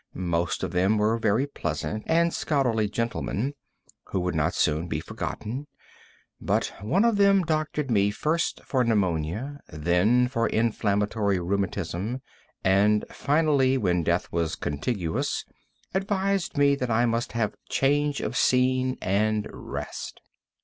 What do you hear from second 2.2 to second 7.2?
scholarly gentlemen, who will not soon be forgotten; but one of